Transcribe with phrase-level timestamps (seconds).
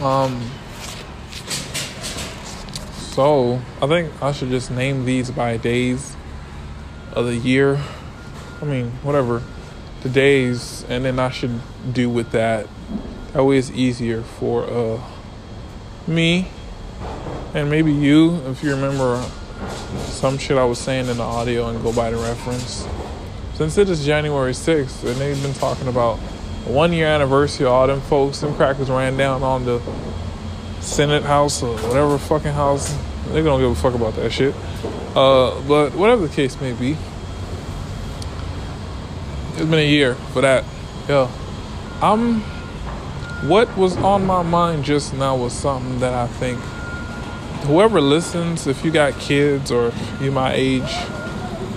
[0.00, 0.50] Um,
[3.12, 6.16] so I think I should just name these by days
[7.12, 7.80] of the year.
[8.62, 9.42] I mean, whatever
[10.02, 11.60] the days, and then I should
[11.92, 12.66] do with that.
[13.32, 15.00] That way, it's easier for uh
[16.06, 16.48] me
[17.54, 19.22] and maybe you if you remember
[20.06, 22.86] some shit I was saying in the audio and go by the reference.
[23.54, 26.18] Since it is January 6th and they've been talking about
[26.66, 29.80] one year anniversary all them folks, them crackers ran down on the
[30.80, 32.96] Senate House or whatever fucking house.
[33.28, 34.54] They don't give a fuck about that shit.
[35.14, 36.96] Uh, but whatever the case may be,
[39.52, 40.64] it's been a year for that.
[41.08, 41.30] Yeah.
[42.00, 42.40] I'm.
[43.48, 46.60] What was on my mind just now was something that I think
[47.64, 50.92] whoever listens, if you got kids or you my age,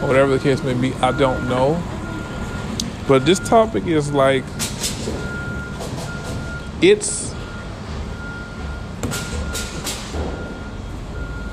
[0.01, 1.81] or whatever the case may be, I don't know.
[3.07, 4.43] But this topic is like
[6.83, 7.31] it's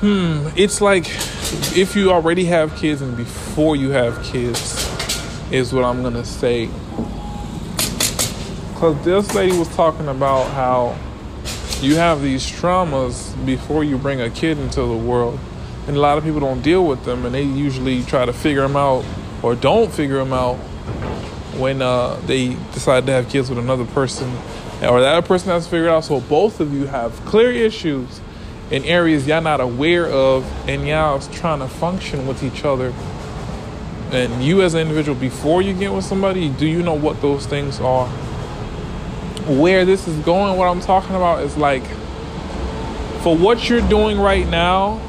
[0.01, 1.05] hmm, it's like
[1.73, 4.89] if you already have kids and before you have kids
[5.49, 6.69] is what I'm gonna say.
[8.75, 10.97] Cause this lady was talking about how
[11.81, 15.39] you have these traumas before you bring a kid into the world
[15.87, 18.63] and a lot of people don't deal with them and they usually try to figure
[18.63, 19.05] them out
[19.43, 20.55] or don't figure them out
[21.57, 24.29] when uh, they decide to have kids with another person
[24.89, 26.05] or that person has to figure it out.
[26.05, 28.21] So both of you have clear issues
[28.71, 32.93] in areas y'all not aware of and y'all trying to function with each other.
[34.11, 37.45] And you as an individual before you get with somebody do you know what those
[37.45, 38.07] things are?
[39.47, 41.85] Where this is going, what I'm talking about is like
[43.21, 44.99] for what you're doing right now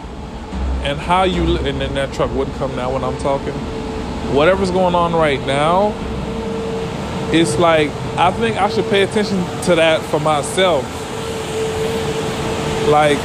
[0.82, 3.54] and how you and then that truck would come now when I'm talking.
[4.34, 5.90] Whatever's going on right now,
[7.32, 10.84] it's like I think I should pay attention to that for myself.
[12.88, 13.18] Like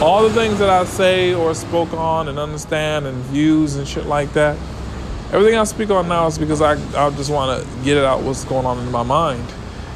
[0.00, 4.06] all the things that I say or spoke on and understand and views and shit
[4.06, 4.56] like that.
[5.32, 8.22] Everything I speak on now is because I I just want to get it out
[8.22, 9.44] what's going on in my mind.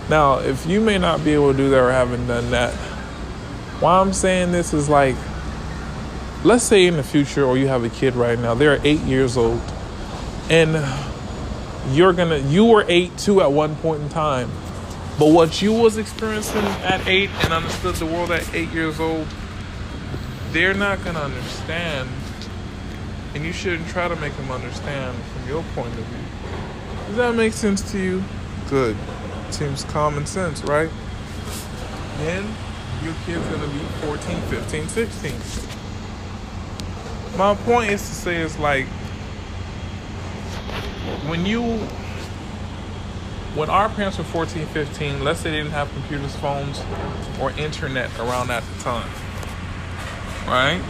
[0.08, 2.74] Now, if you may not be able to do that or haven't done that,
[3.80, 5.14] why I'm saying this is like,
[6.42, 9.36] let's say in the future, or you have a kid right now, they're eight years
[9.36, 9.62] old,
[10.50, 10.74] and
[11.88, 14.50] you're gonna, you were eight too at one point in time,
[15.18, 19.26] but what you was experiencing at eight and understood the world at eight years old,
[20.52, 22.08] they're not gonna understand,
[23.34, 26.24] and you shouldn't try to make them understand from your point of view.
[27.08, 28.22] Does that make sense to you?
[28.68, 28.96] Good.
[29.50, 30.90] Seems common sense, right?
[32.18, 32.44] Then
[33.02, 35.32] your kid's gonna be 14, 15, 16.
[37.36, 38.86] My point is to say it's like
[41.28, 41.62] when you
[43.54, 46.80] when our parents were 14, 15, let's say they didn't have computers, phones,
[47.40, 49.10] or internet around at the time.
[50.46, 50.80] Right?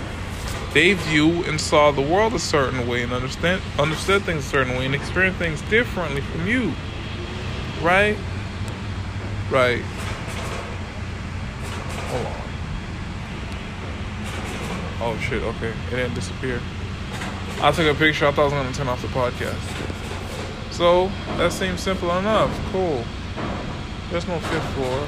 [0.74, 4.76] They view and saw the world a certain way and understand understood things a certain
[4.76, 6.72] way and experienced things differently from you.
[7.82, 8.16] Right?
[9.50, 9.82] Right.
[12.10, 12.40] Hold on.
[15.02, 15.72] Oh shit, okay.
[15.88, 16.60] It didn't disappear.
[17.62, 19.99] I took a picture, I thought I was gonna turn off the podcast.
[20.80, 22.50] So that seems simple enough.
[22.72, 23.04] Cool.
[24.10, 25.06] There's no fifth floor.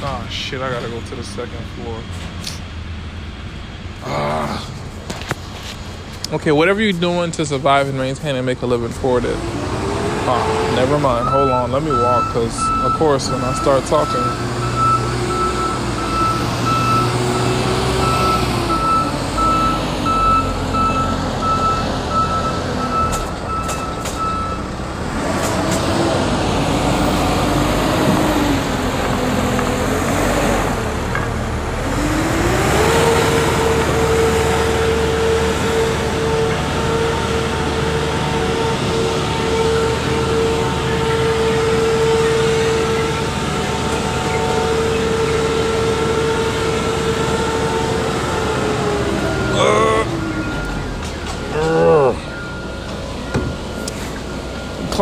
[0.00, 2.00] Ah shit, I gotta go to the second floor.
[4.04, 4.66] Ah.
[6.32, 9.26] Okay, whatever you're doing to survive and maintain and make a living for it.
[9.26, 11.28] Ah, never mind.
[11.28, 11.72] Hold on.
[11.72, 14.55] Let me walk because, of course, when I start talking,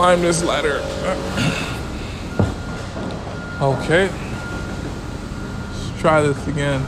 [0.05, 0.83] climb this ladder.
[3.63, 4.11] okay.
[5.71, 6.83] Let's try this again.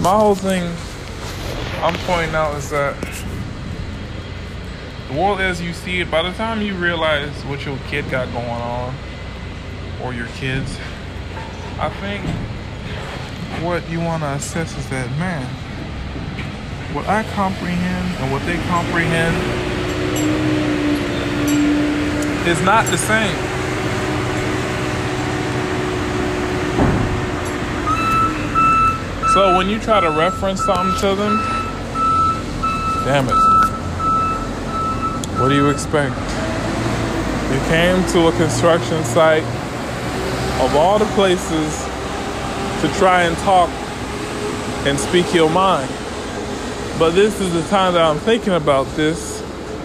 [0.00, 0.62] My whole thing
[1.82, 2.94] I'm pointing out is that
[5.08, 8.32] the world as you see it, by the time you realize what your kid got
[8.32, 8.94] going on,
[10.04, 10.78] or your kids,
[11.80, 12.24] I think
[13.64, 15.44] what you want to assess is that, man,
[16.94, 19.71] what I comprehend and what they comprehend
[22.44, 23.36] It's not the same.
[29.32, 31.38] So when you try to reference something to them,
[33.04, 33.38] damn it.
[35.40, 36.14] What do you expect?
[37.50, 39.42] You came to a construction site
[40.60, 41.82] of all the places
[42.82, 43.70] to try and talk
[44.86, 45.88] and speak your mind.
[46.98, 49.31] But this is the time that I'm thinking about this.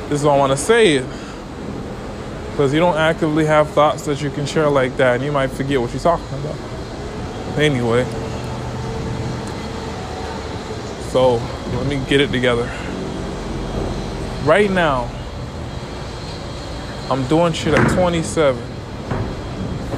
[0.09, 1.05] This is why I want to say it.
[2.51, 5.51] Because you don't actively have thoughts that you can share like that, and you might
[5.51, 6.55] forget what you're talking about.
[7.59, 8.05] Anyway,
[11.11, 11.41] so
[11.75, 12.63] let me get it together.
[14.45, 15.09] Right now,
[17.11, 18.63] I'm doing shit at 27.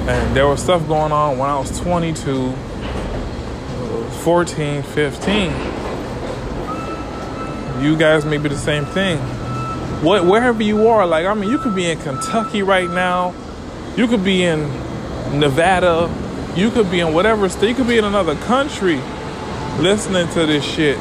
[0.08, 2.52] And there was stuff going on when I was 22,
[4.24, 5.52] 14, 15.
[7.80, 9.20] You guys may be the same thing
[10.02, 13.34] what wherever you are like i mean you could be in kentucky right now.
[13.96, 14.60] You could be in
[15.38, 16.08] nevada.
[16.56, 17.70] You could be in whatever state.
[17.70, 19.00] You could be in another country
[19.78, 20.96] listening to this shit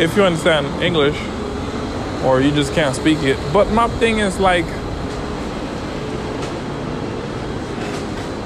[0.00, 1.16] if you understand english
[2.24, 3.38] or you just can't speak it.
[3.52, 4.64] But my thing is like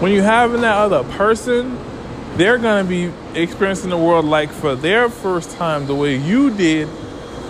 [0.01, 1.79] when you having that other person
[2.37, 6.89] they're gonna be experiencing the world like for their first time the way you did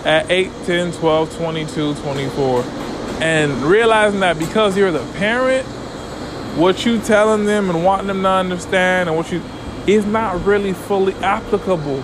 [0.05, 2.61] at 8, 10, 12, 22, 24.
[3.21, 5.65] And realizing that because you're the parent,
[6.57, 9.41] what you telling them and wanting them to understand and what you
[9.87, 12.03] is not really fully applicable.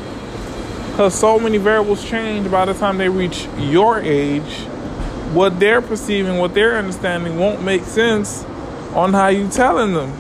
[0.92, 4.66] Because so many variables change by the time they reach your age.
[5.34, 8.44] What they're perceiving, what they're understanding won't make sense
[8.94, 10.14] on how you telling them.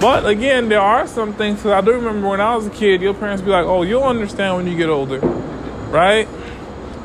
[0.00, 1.60] But again, there are some things.
[1.60, 4.04] Cause I do remember when I was a kid, your parents be like, "Oh, you'll
[4.04, 5.18] understand when you get older,"
[5.90, 6.28] right?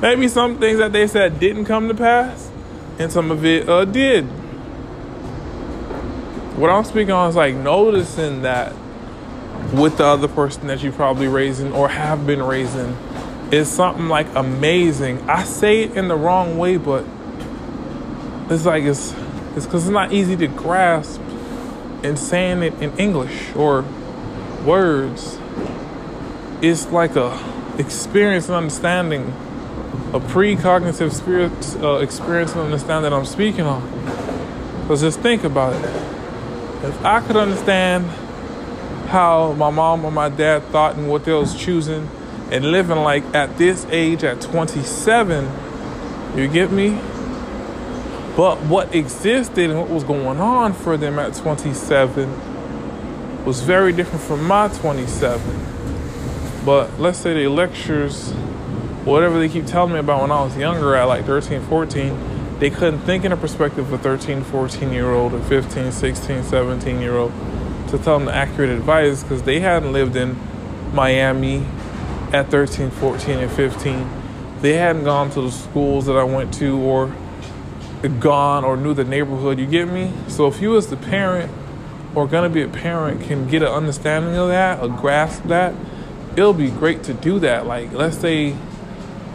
[0.04, 2.52] Maybe some things that they said didn't come to pass,
[3.00, 4.26] and some of it uh, did.
[6.58, 8.76] What I'm speaking on is like noticing that
[9.74, 12.98] with the other person that you probably raising or have been raising
[13.54, 15.22] is something like amazing.
[15.30, 17.06] I say it in the wrong way, but
[18.50, 19.16] it's like it's
[19.56, 21.22] it's because it's not easy to grasp
[22.04, 23.86] and saying it in English or
[24.66, 25.40] words.
[26.62, 27.40] It's like a
[27.78, 29.34] experience and understanding
[30.14, 31.52] a precognitive spirit,
[31.84, 33.82] uh, experience and understand that I'm speaking on.
[34.82, 35.84] Because just think about it.
[36.84, 38.06] If I could understand
[39.10, 42.08] how my mom or my dad thought and what they was choosing
[42.52, 45.50] and living like at this age at 27,
[46.38, 46.92] you get me?
[48.36, 54.24] But what existed and what was going on for them at 27 was very different
[54.24, 55.42] from my 27.
[56.66, 58.32] But let's say the lectures
[59.06, 62.70] whatever they keep telling me about when I was younger at like 13, 14, they
[62.70, 67.02] couldn't think in a perspective of a 13, 14 year old or 15, 16, 17
[67.02, 67.32] year old
[67.90, 70.38] to tell them the accurate advice because they hadn't lived in
[70.94, 71.66] Miami
[72.32, 74.10] at 13, 14, and 15.
[74.62, 77.14] They hadn't gone to the schools that I went to or
[78.20, 79.60] gone or knew the neighborhood.
[79.60, 80.12] You get me?
[80.28, 81.52] So if you as the parent
[82.16, 85.74] or gonna be a parent can get an understanding of that, a grasp that,
[86.36, 87.66] it'll be great to do that.
[87.66, 88.56] Like let's say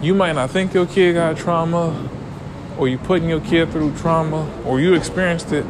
[0.01, 2.09] you might not think your kid got trauma
[2.79, 5.67] or you putting your kid through trauma or you experienced it.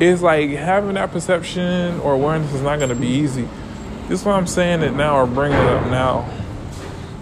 [0.00, 3.48] It's like having that perception or awareness is not going to be easy.
[4.08, 6.28] This is why i'm saying it now or bringing it up now.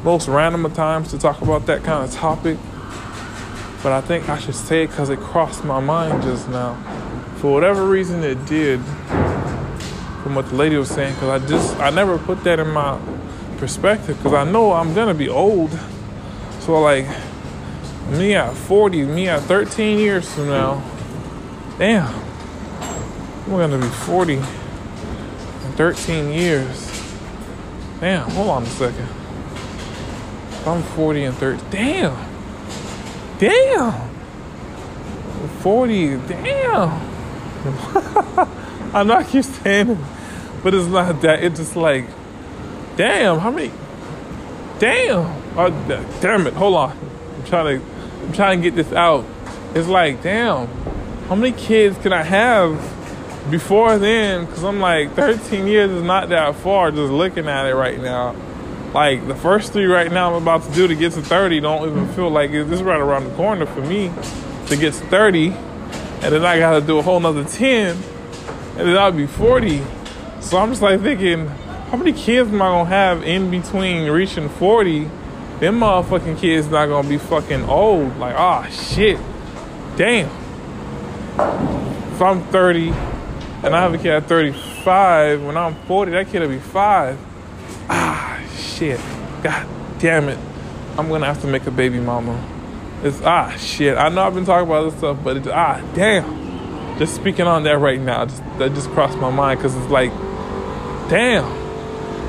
[0.05, 2.59] Most random of times to talk about that kind of topic
[3.83, 6.75] but i think i should say it because it crossed my mind just now.
[7.37, 8.81] For whatever reason it did
[10.23, 12.99] from what the lady was saying because i just i never put that in my
[13.59, 15.71] perspective because i know i'm going to be old
[16.67, 17.07] so like
[18.11, 20.83] me at 40, me at 13 years from now,
[21.79, 22.13] damn,
[23.45, 24.43] I'm gonna be 40 in
[25.77, 26.91] 13 years.
[28.01, 29.09] Damn, hold on a second.
[30.67, 31.63] I'm 40 and 30.
[31.71, 32.17] Damn.
[33.39, 34.11] Damn.
[35.61, 36.17] 40.
[36.27, 36.89] Damn.
[38.93, 39.99] I know I keep saying it,
[40.65, 41.45] but it's not that.
[41.45, 42.07] It's just like,
[42.97, 43.71] damn, how many?
[44.81, 45.46] Damn.
[45.59, 45.71] Oh,
[46.21, 46.55] damn it!
[46.55, 46.99] Hold on.
[47.37, 47.87] I'm trying to.
[48.23, 49.25] I'm trying to get this out.
[49.75, 50.67] It's like, damn.
[51.29, 52.79] How many kids can I have
[53.51, 54.45] before then?
[54.45, 56.91] Because I'm like, 13 years is not that far.
[56.91, 58.37] Just looking at it right now.
[58.93, 61.89] Like the first three right now I'm about to do to get to 30 don't
[61.89, 64.11] even feel like it's this is right around the corner for me
[64.69, 68.97] to get to 30, and then I gotta do a whole nother 10, and then
[68.97, 69.83] I'll be 40.
[70.41, 74.49] So I'm just like thinking, how many kids am I gonna have in between reaching
[74.49, 75.11] 40?
[75.61, 78.17] Them motherfucking kids not gonna be fucking old.
[78.19, 79.19] Like, ah, oh, shit.
[79.97, 80.29] damn.
[82.15, 86.41] If I'm 30 and I have a kid at 35, when I'm 40, that kid
[86.43, 87.19] will be five.
[87.89, 89.01] Ah, shit.
[89.43, 89.67] God
[89.99, 90.39] damn it.
[90.99, 92.43] I'm gonna have to make a baby mama.
[93.03, 93.97] It's ah shit.
[93.99, 96.99] I know I've been talking about this stuff, but it's ah damn.
[96.99, 100.11] Just speaking on that right now, just, that just crossed my mind because it's like,
[101.11, 101.45] damn.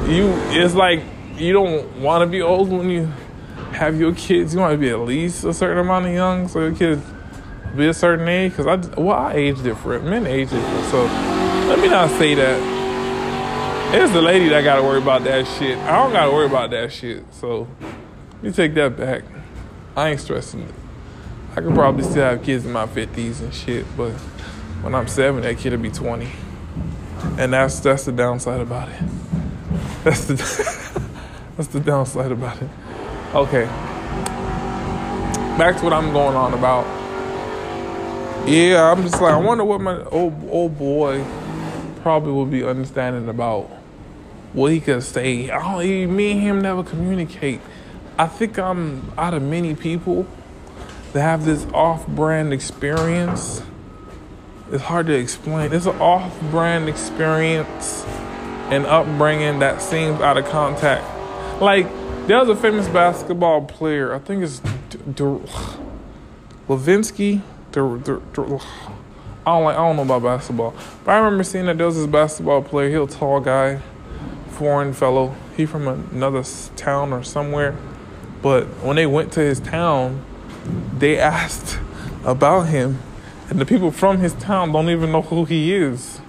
[0.09, 1.01] You, it's like
[1.37, 3.05] you don't want to be old when you
[3.71, 4.53] have your kids.
[4.53, 7.01] You want to be at least a certain amount of young, so your kids
[7.75, 8.55] be a certain age.
[8.55, 10.05] Because I, well, I age different.
[10.05, 10.85] Men age different.
[10.85, 11.03] So
[11.67, 12.77] let me not say that.
[13.95, 15.77] It's the lady that got to worry about that shit.
[15.77, 17.23] I don't got to worry about that shit.
[17.33, 17.67] So
[18.33, 19.23] let me take that back.
[19.95, 20.75] I ain't stressing it.
[21.55, 24.11] I could probably still have kids in my 50s and shit, but
[24.81, 26.29] when I'm seven, that kid will be 20.
[27.39, 29.01] And that's that's the downside about it.
[30.03, 30.35] That's the
[31.57, 32.69] that's the downside about it.
[33.33, 33.65] Okay.
[35.57, 36.85] Back to what I'm going on about.
[38.47, 41.25] Yeah, I'm just like I wonder what my old old boy
[42.01, 43.63] probably will be understanding about
[44.53, 45.49] what he could say.
[45.49, 47.59] I don't, me and him never communicate.
[48.17, 50.25] I think I'm out of many people
[51.13, 53.61] that have this off-brand experience.
[54.71, 55.73] It's hard to explain.
[55.73, 58.05] It's an off-brand experience
[58.69, 61.05] and upbringing that seems out of contact.
[61.59, 61.87] Like
[62.27, 64.13] there's a famous basketball player.
[64.13, 65.23] I think it's D- D-
[66.67, 67.41] Levinsky.
[67.71, 68.61] Don't like.
[69.45, 72.89] I don't know about basketball, but I remember seeing that there was this basketball player.
[72.89, 73.81] He a tall guy,
[74.49, 75.35] foreign fellow.
[75.55, 76.43] He from another
[76.75, 77.75] town or somewhere.
[78.43, 80.23] But when they went to his town,
[80.95, 81.79] they asked
[82.23, 82.99] about him,
[83.49, 86.21] and the people from his town don't even know who he is.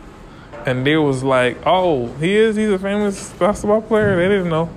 [0.64, 2.56] And they was like, "Oh, he is.
[2.56, 4.70] He's a famous basketball player." They didn't know.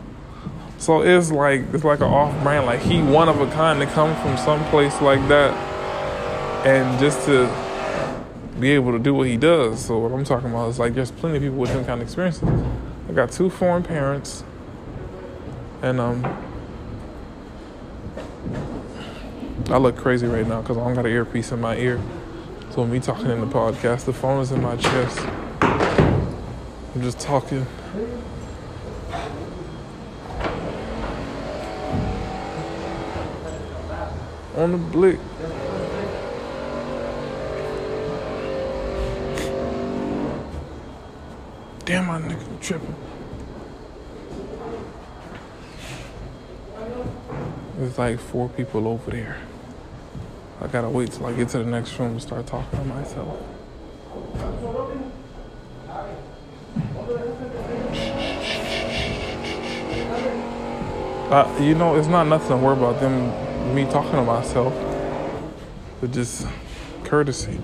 [0.82, 2.66] So it's like it's like an off brand.
[2.66, 5.54] Like he one of a kind to come from some place like that,
[6.66, 7.48] and just to
[8.60, 9.86] be able to do what he does.
[9.86, 12.08] So what I'm talking about is like there's plenty of people with them kind of
[12.08, 12.50] experiences.
[13.08, 14.44] I got two foreign parents,
[15.84, 16.26] and um,
[19.70, 22.02] I look crazy right now because I don't got an earpiece in my ear.
[22.72, 25.20] So me talking in the podcast, the phone is in my chest.
[25.62, 27.68] I'm just talking.
[34.58, 35.18] On the blick.
[41.86, 42.96] Damn, my nigga tripping.
[47.78, 49.38] There's like four people over there.
[50.62, 53.42] I gotta wait till I get to the next room and start talking to myself.
[61.32, 63.32] Uh, you know, it's not nothing to worry about them,
[63.74, 64.74] me talking to myself.
[66.02, 66.48] It's just
[67.04, 67.60] courtesy.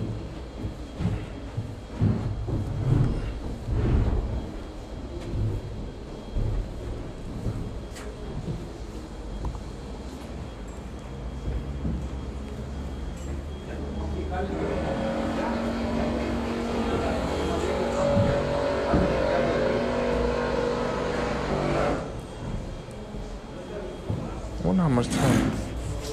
[24.60, 25.52] I wonder how much time.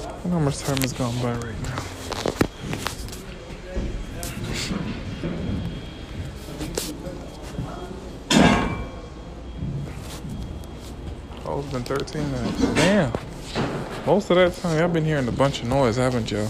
[0.01, 1.83] I wonder how much time has gone by right now.
[11.45, 12.61] Oh, it's been 13 minutes.
[12.75, 13.11] Damn.
[14.27, 16.49] Most of that time, y'all been hearing a bunch of noise, haven't y'all?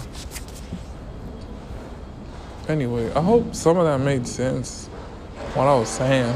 [2.68, 4.86] Anyway, I hope some of that made sense.
[5.52, 6.34] What I was saying.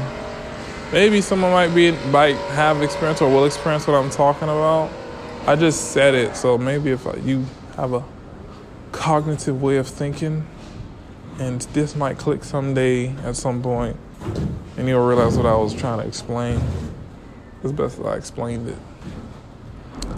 [0.93, 4.91] Maybe someone might be might have experience or will experience what I'm talking about.
[5.47, 8.03] I just said it, so maybe if you have a
[8.91, 10.45] cognitive way of thinking,
[11.39, 13.97] and this might click someday at some point,
[14.77, 16.61] and you'll realize what I was trying to explain.
[17.63, 18.77] As best as I explained it.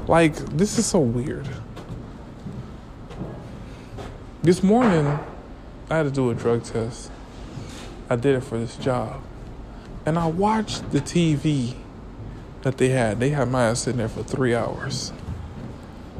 [0.07, 1.47] Like, this is so weird.
[4.41, 5.19] This morning,
[5.89, 7.09] I had to do a drug test.
[8.09, 9.21] I did it for this job.
[10.05, 11.75] And I watched the TV
[12.63, 13.21] that they had.
[13.21, 15.13] They had ass sitting there for three hours.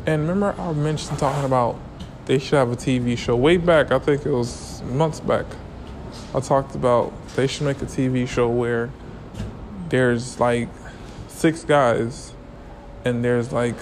[0.06, 1.78] And remember, I mentioned talking about
[2.26, 3.36] they should have a TV show.
[3.36, 5.46] Way back, I think it was months back,
[6.34, 8.90] I talked about they should make a TV show where
[9.90, 10.70] there's like
[11.28, 12.33] six guys
[13.06, 13.76] and there's like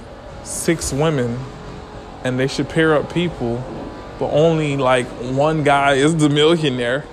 [0.44, 1.40] six women
[2.24, 3.64] and they should pair up people
[4.20, 7.06] but only like one guy is the millionaire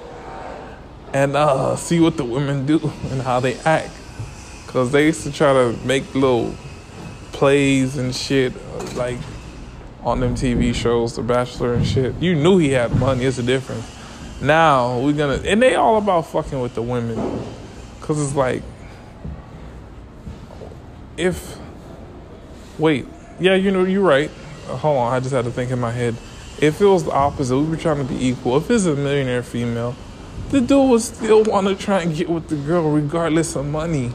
[1.12, 2.78] and uh, see what the women do
[3.10, 3.92] and how they act
[4.66, 6.54] because they used to try to make little
[7.32, 8.52] plays and shit
[8.96, 9.18] like
[10.02, 12.14] on them TV shows, The Bachelor and shit.
[12.16, 13.24] You knew he had money.
[13.24, 13.86] It's a difference.
[14.40, 17.16] Now we're gonna, and they all about fucking with the women,
[18.00, 18.62] cause it's like,
[21.16, 21.58] if,
[22.78, 23.06] wait,
[23.40, 24.30] yeah, you know, you're right.
[24.68, 26.16] Uh, hold on, I just had to think in my head.
[26.60, 28.56] If it was the opposite, we were trying to be equal.
[28.56, 29.94] If it's a millionaire female,
[30.50, 34.12] the dude would still want to try and get with the girl regardless of money.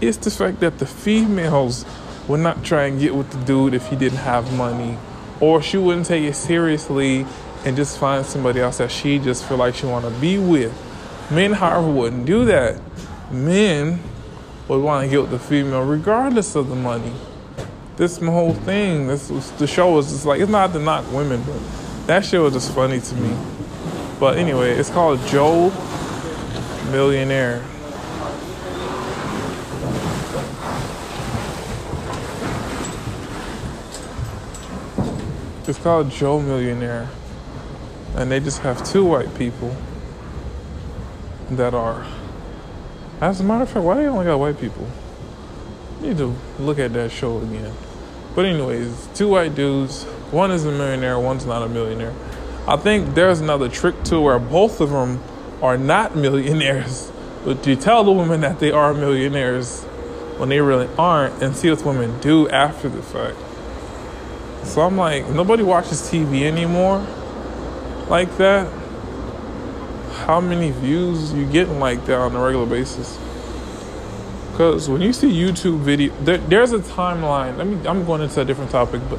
[0.00, 1.84] It's the fact that the females
[2.28, 4.96] would not try and get with the dude if he didn't have money,
[5.40, 7.26] or she wouldn't take it seriously
[7.64, 10.72] and just find somebody else that she just feel like she want to be with.
[11.30, 12.80] Men, however, wouldn't do that.
[13.30, 14.00] Men
[14.68, 17.12] would want to get with the female regardless of the money.
[17.96, 19.06] This whole thing.
[19.06, 21.60] This was, the show was just like it's not to knock women, but
[22.06, 23.36] that shit was just funny to me.
[24.18, 25.70] But anyway, it's called Joe
[26.90, 27.62] Millionaire.
[35.66, 37.08] It's called Joe Millionaire.
[38.14, 39.74] And they just have two white people
[41.50, 42.06] that are.
[43.20, 44.86] As a matter of fact, why do they only got white people?
[46.02, 47.74] Need to look at that show again.
[48.34, 50.04] But anyways, two white dudes.
[50.30, 52.14] One is a millionaire, one's not a millionaire.
[52.66, 55.22] I think there's another trick to where both of them
[55.62, 57.10] are not millionaires,
[57.44, 59.82] but you tell the women that they are millionaires
[60.38, 63.36] when they really aren't, and see what women do after the fact.
[64.66, 67.06] So I'm like, nobody watches TV anymore
[68.08, 68.72] like that.
[70.26, 73.18] How many views you getting like that on a regular basis?
[74.62, 77.58] Because when you see YouTube video, there, there's a timeline.
[77.58, 79.18] I mean, I'm going into a different topic, but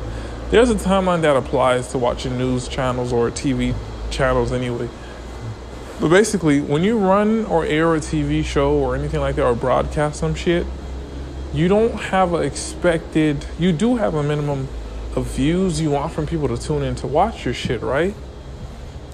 [0.51, 3.75] there's a timeline that applies to watching news channels or TV
[4.09, 4.87] channels anyway.
[5.99, 9.53] But basically, when you run or air a TV show or anything like that or
[9.53, 10.65] broadcast some shit,
[11.53, 14.69] you don't have an expected, you do have a minimum
[15.13, 18.15] of views you want from people to tune in to watch your shit, right?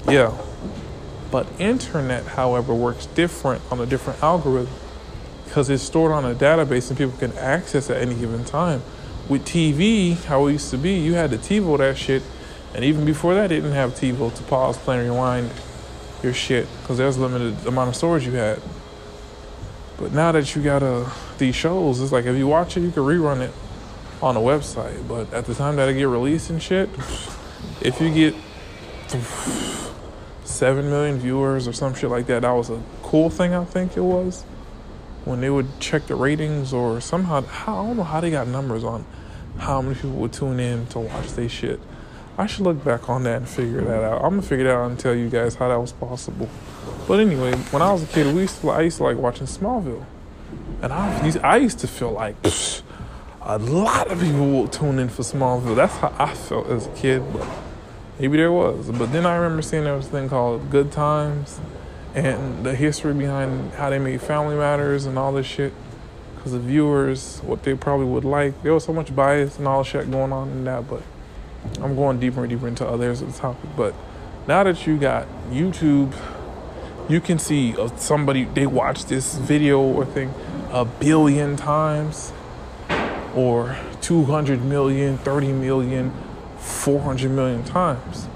[0.08, 0.38] Yeah.
[1.32, 4.72] But internet, however, works different on a different algorithm
[5.50, 8.84] because it's stored on a database and people can access at any given time.
[9.28, 12.22] With TV, how it used to be, you had to TiVo that shit,
[12.76, 15.50] and even before that, didn't have TiVo to pause, play, and rewind
[16.22, 18.62] your shit because there's limited amount of storage you had.
[19.98, 21.10] But now that you got uh,
[21.40, 23.54] these shows, it's like if you watch it, you can rerun it
[24.22, 25.08] on a website.
[25.08, 26.90] But at the time that it get released and shit,
[27.82, 28.36] if you get
[30.44, 33.56] seven million viewers or some shit like that, that was a cool thing.
[33.56, 34.44] I think it was
[35.30, 38.84] when they would check the ratings or somehow I don't know how they got numbers
[38.84, 39.06] on
[39.60, 41.80] how many people would tune in to watch their shit.
[42.36, 44.24] I should look back on that and figure that out.
[44.24, 46.50] I'm gonna figure that out and tell you guys how that was possible.
[47.08, 49.46] But anyway, when I was a kid, we used to, I used to like watching
[49.46, 50.04] Smallville,
[50.82, 52.82] and I used, I used to feel like psh,
[53.42, 55.76] a lot of people would tune in for Smallville.
[55.76, 57.48] That's how I felt as a kid, but
[58.20, 58.90] maybe there was.
[58.90, 61.60] But then I remember seeing there was a thing called Good Times
[62.16, 65.74] and the history behind how they made Family Matters and all this shit.
[66.36, 69.84] Because the viewers, what they probably would like, there was so much bias and all
[69.84, 70.90] shit going on in that.
[70.90, 71.04] But
[71.82, 73.70] I'm going deeper and deeper into others of the topic.
[73.76, 73.94] But
[74.48, 76.14] now that you got YouTube,
[77.10, 80.34] you can see uh, somebody they watch this video or thing
[80.72, 82.32] a billion times,
[83.36, 86.14] or 200 million, 30 million,
[86.60, 88.29] 400 million times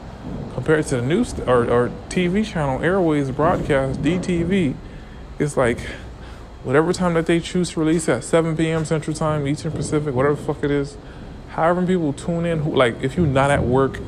[0.53, 4.75] compared to the news or, or TV channel, Airways broadcast, DTV,
[5.39, 5.79] it's like
[6.63, 8.85] whatever time that they choose to release at 7 p.m.
[8.85, 10.97] Central Time, Eastern Pacific, whatever the fuck it is.
[11.49, 13.99] However, people tune in, who, like if you're not at work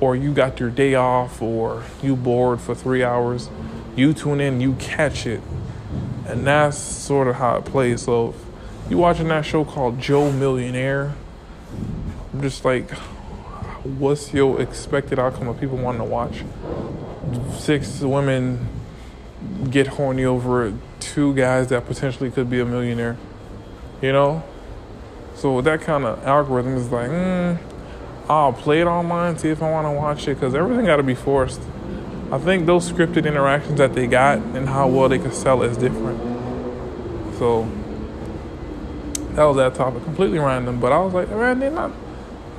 [0.00, 3.48] or you got your day off or you bored for three hours,
[3.96, 5.40] you tune in, you catch it.
[6.26, 8.02] And that's sort of how it plays.
[8.02, 8.34] So
[8.88, 11.14] you watching that show called Joe Millionaire,
[12.32, 12.90] I'm just like,
[13.84, 16.44] what's your expected outcome of people wanting to watch?
[17.58, 18.68] Six women
[19.70, 23.16] get horny over two guys that potentially could be a millionaire,
[24.00, 24.44] you know?
[25.34, 27.58] So that kind of algorithm is like, mm,
[28.28, 31.02] I'll play it online, see if I want to watch it, because everything got to
[31.02, 31.60] be forced.
[32.30, 35.76] I think those scripted interactions that they got and how well they could sell is
[35.76, 36.18] different.
[37.38, 37.68] So
[39.32, 40.78] that was that topic, completely random.
[40.78, 41.90] But I was like, man, they're not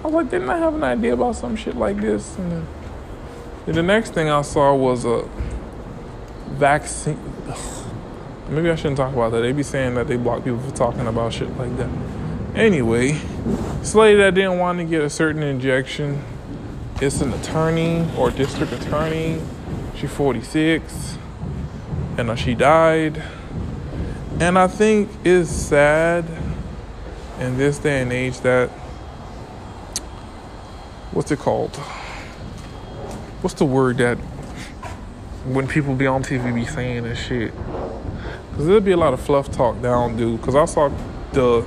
[0.04, 2.38] I was like, didn't I have an idea about some shit like this?
[2.38, 2.68] And then,
[3.68, 5.30] and the next thing I saw was a
[6.50, 7.18] vaccine.
[8.50, 9.39] Maybe I shouldn't talk about that.
[9.39, 11.89] They be saying that they block people for talking about shit like that.
[12.54, 13.13] Anyway,
[13.80, 16.22] this lady that didn't want to get a certain injection,
[17.02, 19.42] it's an attorney or district attorney.
[19.96, 21.18] She's 46,
[22.18, 23.24] and uh, she died.
[24.42, 26.26] And I think it's sad
[27.39, 28.70] in this day and age that
[31.13, 31.76] what's it called?
[33.41, 34.17] What's the word that
[35.45, 37.54] when people be on TV be saying and shit?
[38.56, 40.41] Cause there'll be a lot of fluff talk down, dude.
[40.41, 40.89] Cause I saw
[41.34, 41.65] the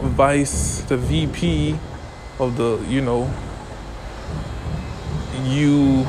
[0.00, 1.78] vice, the VP
[2.38, 3.30] of the, you know,
[5.44, 6.06] U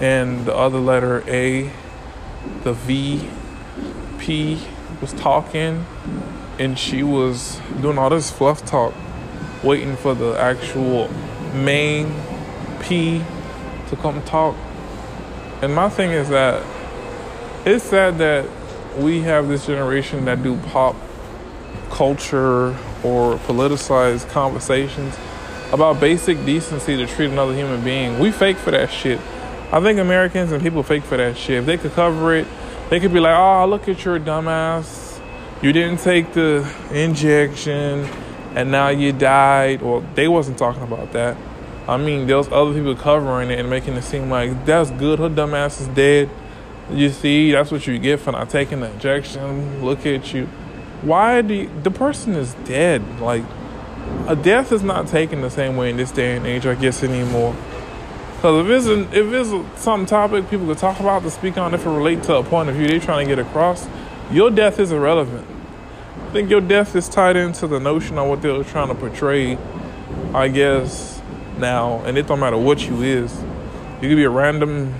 [0.00, 1.70] and the other letter A,
[2.64, 3.28] the V,
[4.18, 4.60] P
[5.00, 5.86] was talking
[6.58, 8.94] and she was doing all this fluff talk,
[9.62, 11.08] waiting for the actual
[11.54, 12.12] main
[12.80, 13.22] P
[13.88, 14.56] to come talk.
[15.62, 16.64] And my thing is that
[17.64, 18.48] it's sad that
[18.98, 20.96] we have this generation that do pop
[21.90, 22.68] culture
[23.02, 25.16] or politicized conversations
[25.72, 28.18] about basic decency to treat another human being.
[28.18, 29.20] We fake for that shit.
[29.72, 31.58] I think Americans and people fake for that shit.
[31.58, 32.46] If they could cover it,
[32.88, 35.05] they could be like, "Oh, look at your dumbass.
[35.62, 38.08] You didn't take the injection,
[38.54, 41.36] and now you died." Well, they wasn't talking about that.
[41.88, 45.18] I mean, there was other people covering it and making it seem like that's good.
[45.18, 46.28] Her dumbass is dead.
[46.90, 49.84] You see, that's what you get for not taking the injection.
[49.84, 50.46] Look at you.
[51.02, 53.20] Why do you, the person is dead?
[53.20, 53.44] Like
[54.26, 57.02] a death is not taken the same way in this day and age, I guess
[57.02, 57.54] anymore.
[58.36, 61.74] Because if it's an, if it's some topic people could talk about to speak on,
[61.74, 63.86] if it relate to a point of view they're trying to get across,
[64.30, 65.46] your death is irrelevant.
[66.16, 69.58] I think your death is tied into the notion of what they're trying to portray.
[70.34, 71.20] I guess
[71.58, 73.34] now, and it don't matter what you is.
[74.02, 74.94] You could be a random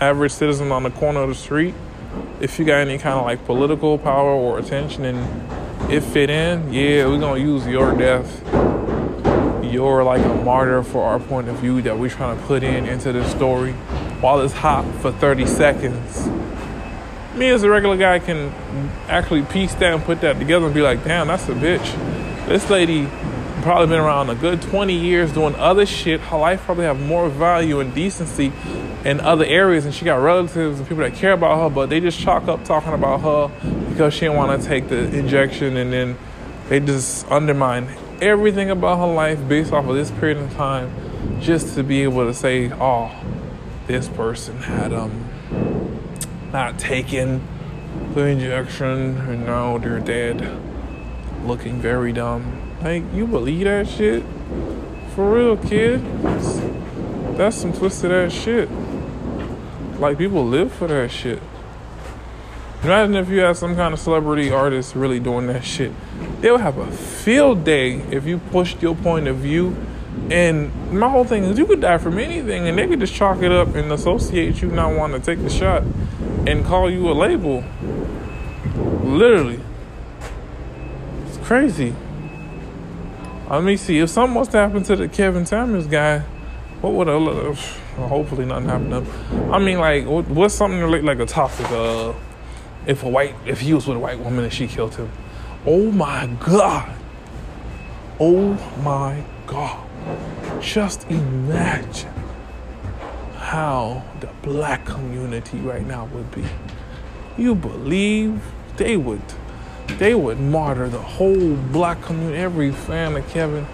[0.00, 1.74] average citizen on the corner of the street,
[2.40, 6.72] if you got any kind of like political power or attention and it fit in,
[6.72, 8.42] yeah, we're gonna use your death.
[9.62, 12.86] You're like a martyr for our point of view that we're trying to put in
[12.86, 13.72] into this story
[14.20, 16.28] while it's hot for 30 seconds.
[17.40, 18.52] Me as a regular guy can
[19.08, 22.46] actually piece that and put that together and be like, damn, that's a bitch.
[22.46, 23.08] This lady
[23.62, 26.20] probably been around a good 20 years doing other shit.
[26.20, 28.52] Her life probably have more value and decency
[29.06, 31.98] in other areas, and she got relatives and people that care about her, but they
[31.98, 35.94] just chalk up talking about her because she didn't want to take the injection, and
[35.94, 36.18] then
[36.68, 37.88] they just undermine
[38.20, 40.92] everything about her life based off of this period of time,
[41.40, 43.10] just to be able to say, "Oh,
[43.86, 45.29] this person had um
[46.52, 47.42] not taking
[48.14, 50.48] the injection, and now they're dead,
[51.44, 54.22] looking very dumb." Like, you believe that shit?
[55.14, 56.00] For real, kid?
[57.36, 58.68] That's some twisted ass shit.
[59.98, 61.40] Like, people live for that shit.
[62.82, 65.92] Imagine if you had some kind of celebrity artist really doing that shit.
[66.40, 69.76] They would have a field day if you pushed your point of view.
[70.30, 73.42] And my whole thing is, you could die from anything, and they could just chalk
[73.42, 75.82] it up and associate you not wanting to take the shot
[76.50, 77.64] and call you a label.
[79.02, 79.60] Literally.
[81.26, 81.94] It's crazy.
[83.48, 83.98] Let me see.
[83.98, 86.20] If something was to happen to the Kevin Samuels guy,
[86.80, 87.08] what would?
[87.08, 87.54] Well,
[87.96, 89.52] hopefully nothing happened him.
[89.52, 91.70] I mean, like, what's something like like a topic?
[91.70, 92.14] Uh,
[92.86, 95.10] if a white, if he was with a white woman and she killed him,
[95.66, 96.94] oh my god,
[98.18, 99.86] oh my god,
[100.60, 102.19] just imagine
[103.50, 106.44] how the black community right now would be.
[107.36, 108.40] You believe
[108.76, 109.22] they would
[109.98, 113.66] they would martyr the whole black community, every fan of Kevin.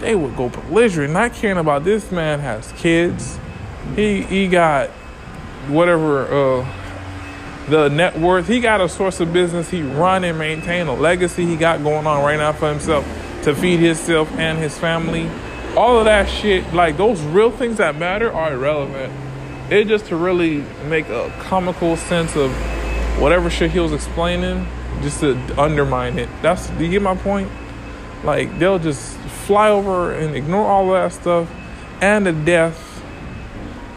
[0.00, 3.38] They would go belligerent, not caring about this man has kids.
[3.94, 4.88] He he got
[5.68, 8.48] whatever uh, the net worth.
[8.48, 12.06] He got a source of business he run and maintain a legacy he got going
[12.06, 13.04] on right now for himself
[13.42, 15.28] to feed himself and his family.
[15.78, 19.12] All of that shit, like those real things that matter, are irrelevant.
[19.70, 22.50] It just to really make a comical sense of
[23.20, 24.66] whatever shit he was explaining
[25.02, 26.28] just to undermine it.
[26.42, 27.48] That's do you get my point?
[28.24, 31.48] Like they'll just fly over and ignore all that stuff
[32.00, 33.00] and the death.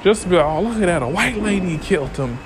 [0.04, 2.38] Just to be like, oh look at that, a white lady killed him.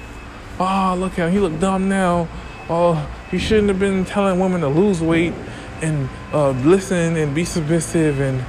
[0.62, 2.30] Oh look at him, he look dumb now.
[2.70, 5.34] Oh, he shouldn't have been telling women to lose weight
[5.82, 8.42] and uh, listen and be submissive and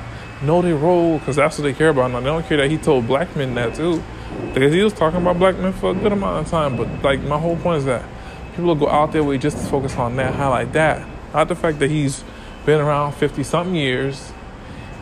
[0.42, 2.11] know their role because that's what they care about.
[2.11, 4.03] Now they don't care that he told black men that too,
[4.53, 6.77] because he was talking about black men for a good amount of time.
[6.77, 8.05] But like my whole point is that
[8.55, 11.07] people go out there way just to focus on that, highlight that.
[11.33, 12.25] Not the fact that he's
[12.64, 14.33] been around 50 something years.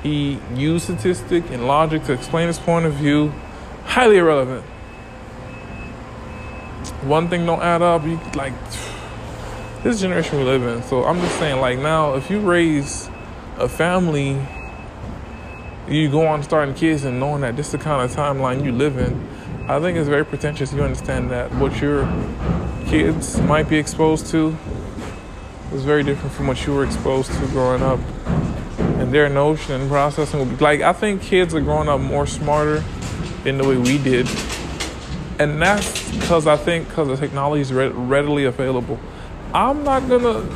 [0.03, 3.33] He used statistic and logic to explain his point of view.
[3.85, 4.65] Highly irrelevant.
[7.03, 8.05] One thing don't add up.
[8.05, 8.53] You like
[9.83, 10.83] this generation we live in.
[10.83, 13.09] So I'm just saying, like now, if you raise
[13.57, 14.41] a family,
[15.89, 18.73] you go on starting kids and knowing that this is the kind of timeline you
[18.73, 19.29] live in.
[19.69, 20.73] I think it's very pretentious.
[20.73, 22.05] You understand that what you're
[22.87, 24.57] kids might be exposed to
[25.73, 27.99] is very different from what you were exposed to growing up.
[28.79, 32.27] and their notion and processing will be like I think kids are growing up more
[32.27, 32.85] smarter
[33.43, 34.29] than the way we did,
[35.39, 38.99] and that's because I think because the technology is readily available.
[39.53, 40.49] I'm not gonna,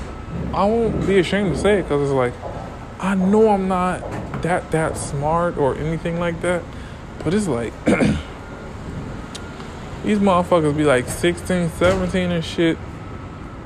[0.55, 2.33] I won't be ashamed to say it because it's like
[3.01, 4.03] I know I'm not
[4.43, 6.63] that that smart or anything like that,
[7.25, 7.73] but it's like.
[10.05, 12.79] these motherfuckers be like 16, 17 and shit.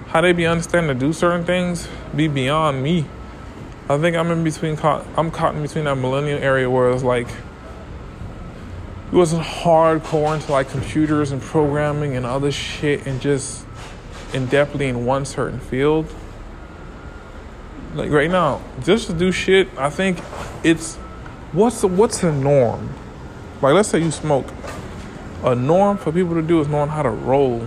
[0.09, 3.07] How they be understanding to do certain things be beyond me.
[3.89, 4.79] I think I'm in between.
[4.83, 10.71] I'm caught in between that millennial area where it's like it wasn't hardcore into like
[10.71, 13.65] computers and programming and other shit and just
[14.33, 16.13] in depthly in one certain field.
[17.95, 20.19] Like right now, just to do shit, I think
[20.65, 20.97] it's
[21.53, 22.93] what's the, what's the norm.
[23.61, 24.47] Like let's say you smoke.
[25.45, 27.67] A norm for people to do is knowing how to roll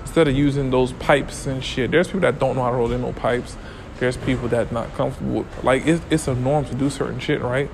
[0.00, 1.90] instead of using those pipes and shit.
[1.90, 2.92] There's people that don't know how to roll.
[2.92, 3.56] in know pipes
[4.02, 7.70] there's people that not comfortable like it's, it's a norm to do certain shit right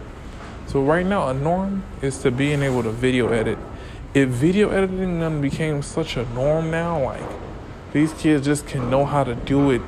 [0.67, 3.59] so right now a norm is to being able to video edit
[4.13, 7.27] if video editing then became such a norm now like
[7.95, 9.81] these kids just can know how to do it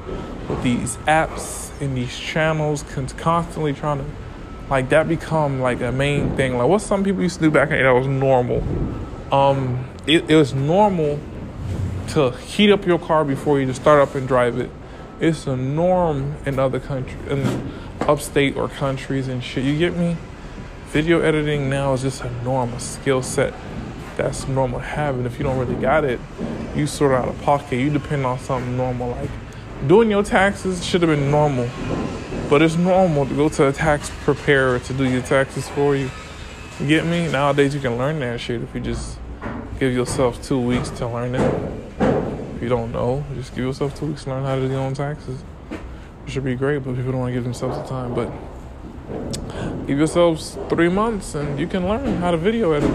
[0.48, 2.82] with these apps and these channels
[3.16, 4.04] constantly trying to
[4.68, 7.70] like that become like a main thing like what some people used to do back
[7.70, 8.62] in the day that was normal
[9.32, 11.18] um it, it was normal
[12.08, 14.70] to heat up your car before you just start up and drive it
[15.20, 19.64] it's a norm in other countries, in upstate or countries and shit.
[19.64, 20.16] You get me?
[20.86, 23.52] Video editing now is just a normal skill set
[24.16, 25.26] that's normal having.
[25.26, 26.18] If you don't really got it,
[26.74, 27.76] you sort of out of pocket.
[27.76, 29.30] You depend on something normal like
[29.86, 31.68] doing your taxes should have been normal,
[32.48, 36.10] but it's normal to go to a tax preparer to do your taxes for you.
[36.78, 37.30] You get me?
[37.30, 39.18] Nowadays you can learn that shit if you just
[39.78, 41.72] give yourself two weeks to learn it.
[42.56, 44.80] If you don't know, just give yourself two weeks to learn how to do your
[44.80, 45.42] own taxes.
[45.70, 48.14] It should be great, but people don't want to give themselves the time.
[48.14, 48.30] But
[49.86, 52.90] give yourselves three months and you can learn how to video edit.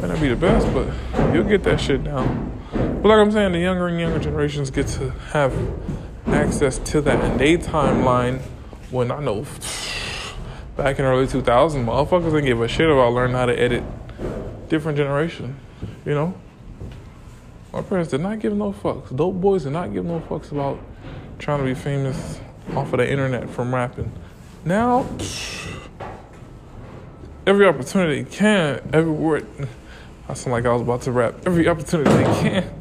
[0.00, 0.88] Might not be the best, but
[1.34, 2.59] you'll get that shit down.
[3.02, 5.56] But like I'm saying, the younger and younger generations get to have
[6.26, 8.42] access to that in their timeline
[8.90, 9.46] when I know
[10.76, 13.84] back in early 2000s, motherfuckers didn't give a shit about learning how to edit.
[14.68, 15.58] Different generation,
[16.04, 16.34] you know?
[17.72, 19.16] My parents did not give no fucks.
[19.16, 20.78] Dope boys did not give no fucks about
[21.38, 22.38] trying to be famous
[22.76, 24.12] off of the internet from rapping.
[24.62, 25.06] Now,
[27.46, 29.46] every opportunity can, every word.
[30.28, 31.36] I sound like I was about to rap.
[31.46, 32.79] Every opportunity they can.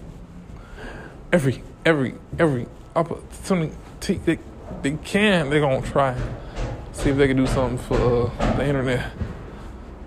[1.31, 2.65] Every, every, every
[2.95, 3.75] opportunity
[4.25, 4.39] they,
[4.81, 6.17] they can, they're gonna try.
[6.91, 9.11] See if they can do something for uh, the internet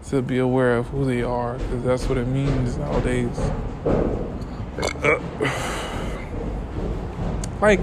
[0.08, 3.38] to be aware of who they are, because that's what it means nowadays.
[7.60, 7.78] like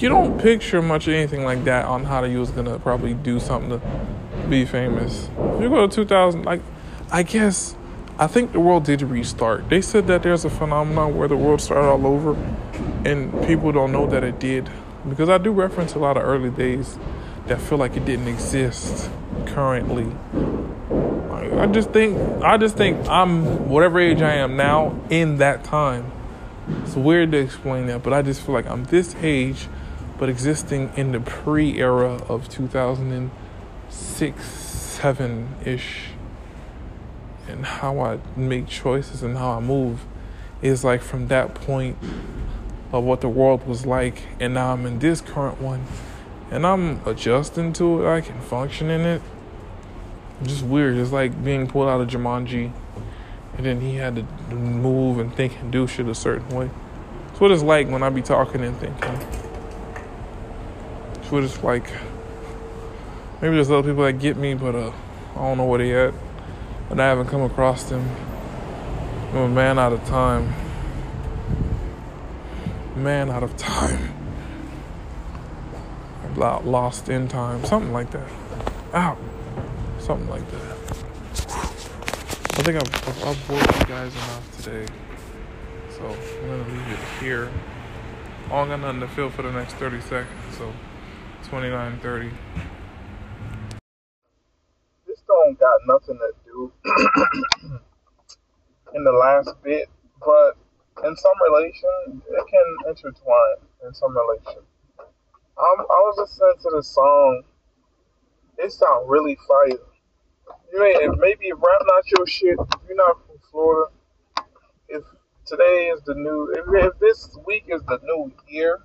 [0.00, 3.78] you don't picture much anything like that on how you was gonna probably do something
[3.78, 5.28] to be famous.
[5.54, 6.62] If you go to 2000, like
[7.12, 7.75] I guess
[8.18, 9.68] I think the world did restart.
[9.68, 12.34] They said that there's a phenomenon where the world started all over,
[13.04, 14.70] and people don't know that it did
[15.08, 16.98] because I do reference a lot of early days
[17.46, 19.10] that feel like it didn't exist
[19.46, 20.12] currently.
[21.58, 26.10] I just think I just think I'm whatever age I am now in that time.
[26.82, 29.68] It's weird to explain that, but I just feel like I'm this age,
[30.18, 36.08] but existing in the pre-era of 2006, seven ish,
[37.48, 40.04] and how I make choices and how I move
[40.62, 41.96] is like from that point
[42.92, 45.84] of what the world was like, and now I'm in this current one,
[46.50, 48.10] and I'm adjusting to it.
[48.10, 49.22] I can function in it
[50.42, 50.96] just weird.
[50.96, 52.72] It's like being pulled out of Jumanji,
[53.56, 56.70] and then he had to move and think and do shit a certain way.
[57.30, 59.14] It's what it's like when I be talking and thinking.
[61.14, 61.90] It's what it's like.
[63.40, 64.92] Maybe there's other people that get me, but uh,
[65.34, 66.14] I don't know where they at,
[66.90, 68.08] and I haven't come across them.
[69.30, 70.54] I'm a man out of time.
[72.94, 74.12] Man out of time.
[76.36, 78.28] Lost in time, something like that.
[78.94, 79.16] Ow.
[79.98, 80.76] Something like that.
[82.58, 84.86] I think I've, I've, bored you guys enough today.
[85.90, 87.50] So I'm going to leave it here.
[88.46, 90.56] I got nothing to feel for the next 30 seconds.
[90.56, 90.72] So
[91.48, 92.30] 29 30.
[95.06, 96.72] This don't got nothing to do
[98.94, 99.88] in the last bit,
[100.24, 100.54] but
[101.06, 104.62] in some relation, it can intertwine in some relation.
[105.58, 107.42] Um, I was listening to the song.
[108.58, 109.78] It sound really fire
[110.72, 113.92] you ain't maybe rap not your shit, you're not from Florida,
[114.88, 115.04] if
[115.46, 118.80] today is the new if, if this week is the new year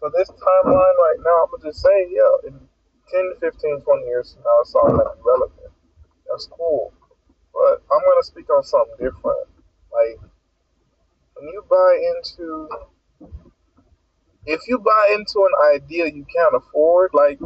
[0.00, 2.60] for this timeline right now, I'm gonna just say, yeah, in
[3.12, 5.61] 10, 15, 20 years from now, a song might be relevant.
[6.32, 6.94] That's cool.
[7.52, 9.48] But I'm going to speak on something different.
[9.92, 10.18] Like,
[11.36, 12.68] when you buy into,
[14.46, 17.38] if you buy into an idea you can't afford, like,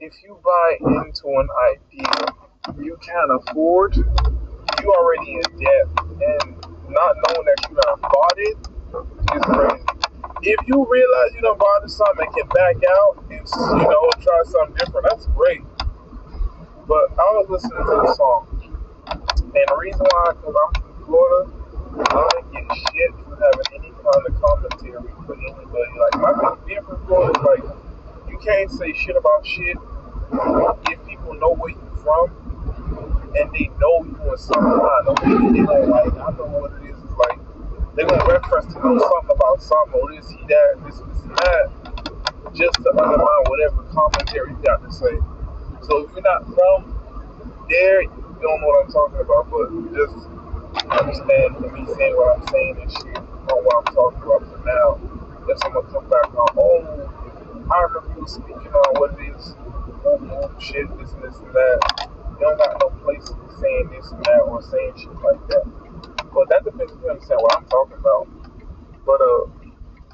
[0.00, 2.26] if you buy into an idea
[2.82, 5.86] you can't afford, you already in debt.
[6.08, 6.56] And
[6.88, 8.58] not knowing that you done bought it
[9.36, 10.01] is crazy.
[10.42, 14.42] If you realize you done bought something and can back out and, you know, try
[14.46, 15.62] something different, that's great.
[16.88, 18.48] But I was listening to the song.
[19.06, 21.50] And the reason why, because I'm from Florida,
[21.94, 25.94] I don't get shit for having any kind of commentary for anybody.
[26.10, 27.62] Like, my thing being from Florida like,
[28.28, 29.76] you can't say shit about shit
[30.90, 32.30] if people know where you're from
[33.38, 35.38] and they know you in some kind of way.
[35.54, 36.98] They don't like, I know what it is.
[37.94, 41.36] They're to reference to know something about something, or this, he, that, this, this, and
[41.36, 41.64] that,
[42.54, 45.14] just to undermine whatever commentary you got to say.
[45.82, 46.94] So if you're not from
[47.68, 48.08] there, you
[48.40, 50.16] don't know what I'm talking about, but just
[50.88, 54.88] understand me saying what I'm saying and shit on what I'm talking about for now.
[55.46, 59.54] Then someone come back on, oh, I remember you speaking on what it is
[60.62, 62.08] shit, this and this and that.
[62.38, 63.26] You don't got no place
[63.60, 65.91] saying this and that or saying shit like that.
[66.32, 68.28] But that depends if you understand what I'm talking about.
[69.06, 69.44] But uh,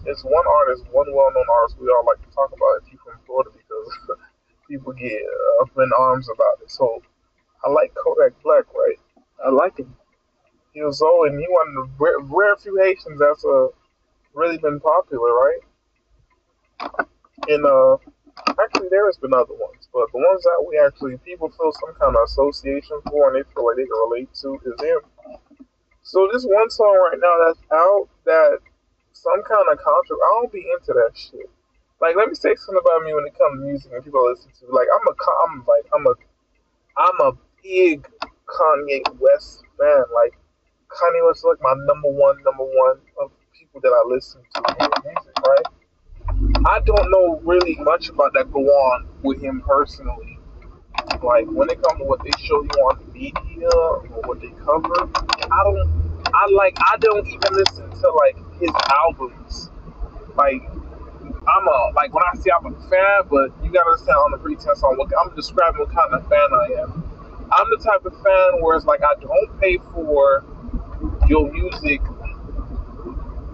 [0.06, 3.20] it's one artist, one well-known artist we all like to talk about if you're from
[3.26, 4.18] Florida because
[4.68, 5.22] people get
[5.62, 6.70] up in arms about it.
[6.70, 7.02] So
[7.64, 8.98] I like Kodak Black, right?
[9.44, 9.94] I like him.
[10.74, 13.68] He was old and he one of the rare, rare few Haitians that's uh,
[14.34, 15.60] really been popular, right?
[17.48, 17.96] And uh,
[18.60, 21.94] Actually, there has been other ones, but the ones that we actually people feel some
[21.94, 25.00] kind of association for and they feel like they can relate to is him.
[26.08, 28.60] So this one song right now that's out that
[29.12, 30.16] some kind of contra.
[30.16, 31.50] I don't be into that shit.
[32.00, 34.48] Like, let me say something about me when it comes to music and people listen
[34.60, 34.72] to.
[34.72, 35.12] Like, I'm a,
[35.44, 36.14] I'm like, I'm a,
[36.96, 38.08] I'm a big
[38.48, 40.04] Kanye West fan.
[40.14, 40.32] Like,
[40.88, 44.62] Kanye West is like my number one, number one of people that I listen to
[45.04, 46.64] music, right?
[46.72, 50.37] I don't know really much about that go on with him personally.
[51.22, 54.50] Like when it comes to what they show you on the media or what they
[54.64, 55.10] cover,
[55.50, 56.08] I don't.
[56.34, 56.76] I like.
[56.80, 59.70] I don't even listen to like his albums.
[60.36, 64.30] Like I'm a like when I say I'm a fan, but you gotta understand on
[64.32, 67.04] the pretense on what I'm describing what kind of fan I am.
[67.50, 70.44] I'm the type of fan where it's like I don't pay for
[71.28, 72.02] your music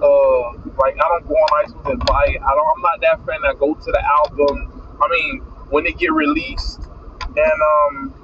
[0.03, 2.41] uh, like I don't go on iTunes and buy it.
[2.43, 2.69] I don't.
[2.77, 4.83] I'm not that fan that go to the album.
[5.01, 5.41] I mean,
[5.71, 6.89] when they get released,
[7.37, 8.15] and um,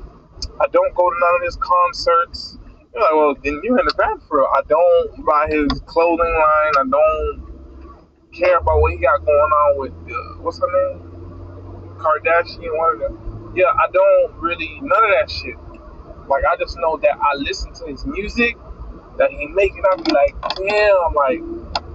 [0.60, 2.58] I don't go to none of his concerts.
[2.94, 4.48] You're like, well, then you're in the band for real.
[4.52, 6.74] I don't buy his clothing line.
[6.78, 7.58] I don't
[8.32, 11.16] care about what he got going on with uh, what's her name,
[11.98, 12.76] Kardashian.
[12.76, 13.52] One of them.
[13.56, 15.56] Yeah, I don't really none of that shit.
[16.28, 18.56] Like I just know that I listen to his music
[19.18, 19.82] that he making.
[19.90, 21.42] I be like, damn, like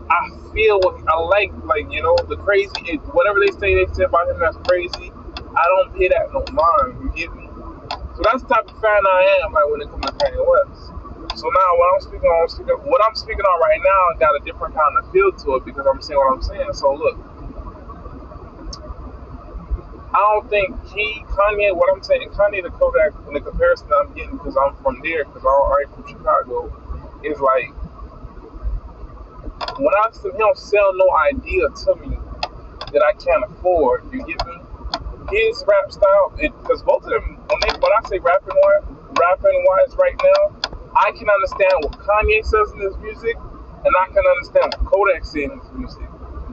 [0.10, 2.98] I feel what I like, like you know, the crazy.
[3.14, 5.12] Whatever they say, they say about him that's crazy.
[5.56, 7.00] I don't pay that no mind.
[7.04, 7.48] You get me?
[8.16, 9.54] So that's the type of fan I am.
[9.54, 10.92] Like when it comes to Kanye West.
[11.40, 14.36] So now what I'm speaking on, I'm speaking, what I'm speaking on right now got
[14.36, 16.72] a different kind of feel to it because I'm saying what I'm saying.
[16.74, 17.18] So look,
[20.16, 21.76] I don't think he Kanye.
[21.76, 25.26] What I'm saying, Kanye the Kodak in the comparison I'm getting because I'm from there
[25.26, 26.72] because I'm right from Chicago
[27.24, 27.72] is like
[29.80, 32.18] when I don't sell no idea to me
[32.94, 34.65] that I can't afford, you get me?
[35.32, 38.84] His rap style, because both of them, when they when I say rapping wise,
[39.20, 40.56] rapping wise right now,
[40.96, 45.26] I can understand what Kanye says in his music, and I can understand what Kodak
[45.26, 46.08] says in his music.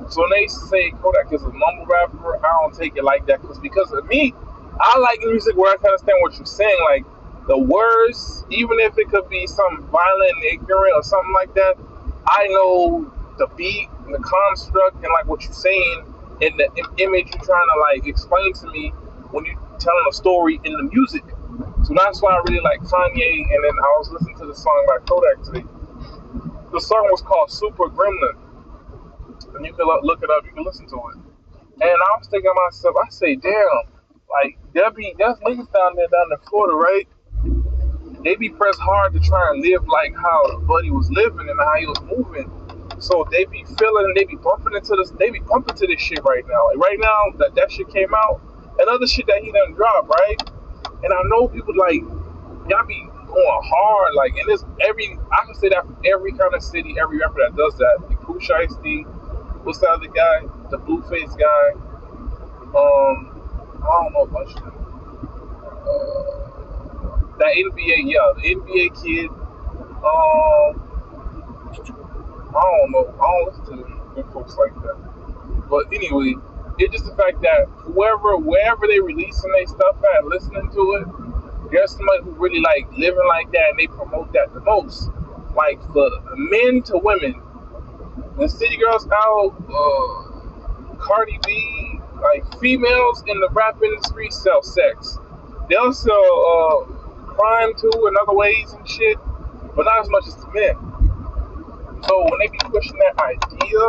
[0.09, 3.43] So when they say Kodak is a mumble rapper, I don't take it like that
[3.43, 4.35] because because of me,
[4.81, 6.79] I like music where I can understand what you're saying.
[6.89, 7.05] Like
[7.49, 11.75] the words, even if it could be something violent and ignorant or something like that,
[12.27, 16.12] I know the beat and the construct and like what you're saying
[16.43, 18.91] and the image you're trying to like explain to me
[19.31, 21.25] when you're telling a story in the music.
[21.85, 23.47] So that's why I really like Kanye.
[23.47, 25.67] And then I was listening to the song by Kodak today.
[26.73, 28.39] The song was called Super Gremlin.
[29.55, 31.19] And you can look it up, you can listen to it.
[31.83, 33.53] And I was thinking to myself, I say, damn,
[34.31, 37.09] like, there be, that's niggas down there down in Florida, right?
[38.25, 41.75] they be pressed hard to try and live like how Buddy was living and how
[41.79, 42.51] he was moving.
[43.03, 46.01] So they be feeling and they be bumping into this they be bumping to this
[46.01, 46.69] shit right now.
[46.69, 48.41] Like right now that that shit came out
[48.79, 50.39] and other shit that he done dropped, right?
[51.03, 52.01] And I know people like
[52.71, 56.55] y'all be going hard, like and this every I can say that from every kind
[56.55, 57.99] of city, every rapper that does that.
[58.09, 59.05] Like Pooh Shiesty,
[59.65, 60.49] what's the other guy?
[60.73, 61.73] the Blueface guy.
[62.73, 63.43] Um,
[63.77, 64.75] I don't know a bunch of them.
[65.85, 69.29] Uh, that NBA, yeah, the NBA kid.
[70.03, 70.82] Um,
[72.57, 73.15] I don't know.
[73.21, 74.97] I don't listen to them folks like that.
[75.69, 76.35] But anyway,
[76.79, 81.71] it's just the fact that whoever, wherever they releasing their stuff at, listening to it,
[81.73, 85.11] there's somebody who really like living like that and they promote that the most.
[85.55, 87.41] Like for men to women,
[88.39, 95.19] the city girls out, uh, Cardi B, like females in the rap industry sell sex.
[95.69, 96.93] They'll sell uh,
[97.35, 99.19] crime too in other ways and shit,
[99.77, 100.92] but not as much as the men.
[102.09, 103.81] So when they be pushing that idea,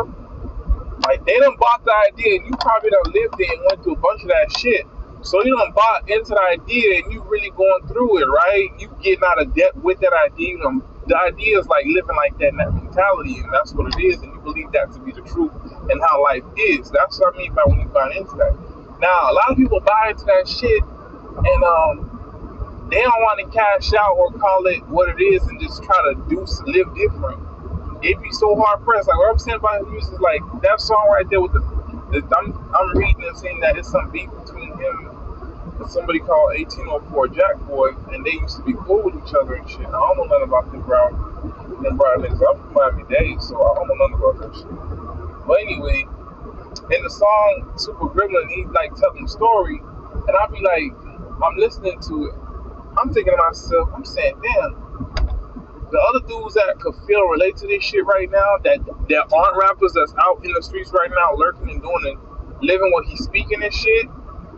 [1.06, 3.94] like they done bought the idea and you probably done lived it and went through
[3.94, 4.86] a bunch of that shit.
[5.22, 8.68] So you done bought into the idea and you really going through it, right?
[8.78, 10.48] You getting out of debt with that idea.
[10.48, 14.00] You the idea is like living like that in that mentality, and that's what it
[14.02, 15.52] is, and you believe that to be the truth
[15.90, 16.90] and how life is.
[16.90, 18.56] That's what I mean by when you buy into that.
[19.00, 23.46] Now, a lot of people buy into that shit, and um, they don't want to
[23.52, 27.43] cash out or call it what it is, and just try to do live different.
[28.04, 29.08] It'd be so hard pressed.
[29.08, 31.60] Like what I'm saying about him is like that song right there with the,
[32.12, 35.10] the I'm I'm reading and seeing that it's some beef between him
[35.80, 39.54] and somebody called 1804 Jack Boy, and they used to be cool with each other
[39.54, 39.86] and shit.
[39.86, 41.12] I don't know nothing about them brown,
[41.82, 42.40] them brown niggas.
[42.44, 45.46] I'm from Miami Dade, so I don't know nothing about that shit.
[45.46, 46.06] But anyway,
[46.94, 50.92] in the song Super Gremlin, he's like telling the story, and I'll be like,
[51.42, 52.34] I'm listening to it.
[52.98, 54.83] I'm thinking to myself, I'm saying, damn,
[55.94, 59.56] the other dudes that could feel relate to this shit right now, that that aren't
[59.56, 62.18] rappers that's out in the streets right now, lurking and doing and
[62.60, 64.06] living what he's speaking and shit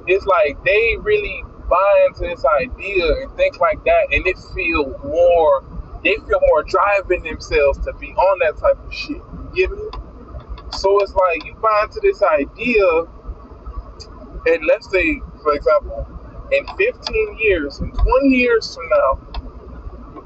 [0.07, 4.97] it's like they really buy into this idea and think like that, and it feel
[5.05, 5.65] more.
[6.05, 9.17] They feel more driving themselves to be on that type of shit.
[9.17, 9.89] You get me?
[10.73, 12.87] So it's like you buy into this idea,
[14.47, 16.07] and let's say, for example,
[16.53, 19.36] in 15 years, in 20 years from now,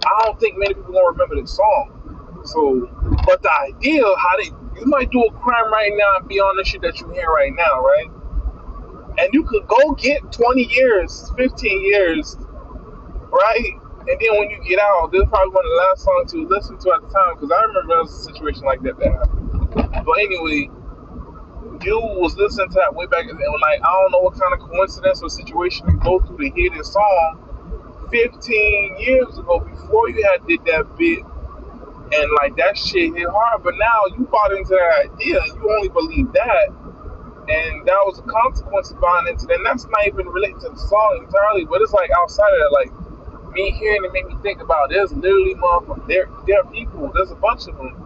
[0.04, 2.42] I don't think many people gonna remember this song.
[2.44, 2.88] So,
[3.26, 6.56] but the idea, how they, you might do a crime right now and be on
[6.56, 8.06] the shit that you hear right now, right?
[9.18, 12.36] and you could go get 20 years, 15 years,
[13.18, 13.72] right?
[14.00, 16.48] And then when you get out, this is probably one of the last songs to
[16.48, 19.12] listen to at the time because I remember there was a situation like that that
[19.12, 20.04] happened.
[20.06, 20.70] But anyway,
[21.84, 24.60] you was listening to that way back and like I don't know what kind of
[24.60, 27.49] coincidence or situation to go through to hear this song
[28.10, 31.20] 15 years ago before you had did that bit
[32.12, 35.70] and like that shit hit hard but now you bought into that idea and you
[35.72, 36.68] only believe that
[37.50, 39.56] and that was a consequence of buying into that.
[39.56, 42.72] And that's not even related to the song entirely, but it's like outside of that,
[42.72, 42.90] like
[43.52, 47.32] me hearing it made me think about there's literally motherfuckers, there, there are people, there's
[47.32, 47.96] a bunch of them.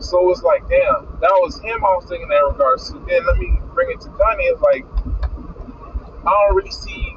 [0.00, 2.88] So it's like, damn, that was him I was thinking in that regards.
[2.88, 4.52] So then let me bring it to Kanye.
[4.52, 4.84] It's like,
[6.26, 7.07] I don't really see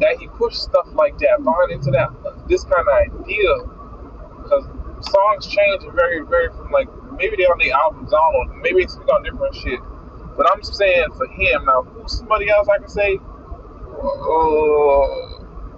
[0.00, 2.10] that he pushed stuff like that, buying into that,
[2.48, 3.54] this kind of idea.
[4.42, 4.64] Because
[5.00, 8.96] songs change very, very from like, maybe they're on the albums, I don't maybe it's
[8.96, 9.80] on different shit.
[10.36, 13.18] But I'm saying for him now, who's somebody else I can say?
[13.96, 15.36] Uh,